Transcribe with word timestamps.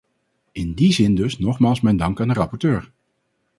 In 0.51 0.73
die 0.75 0.91
zin 0.93 1.15
dus 1.15 1.37
nogmaals 1.37 1.81
mijn 1.81 1.97
dank 1.97 2.21
aan 2.21 2.27
de 2.27 2.33
rapporteur. 2.33 2.91